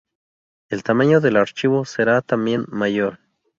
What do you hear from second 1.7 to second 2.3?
será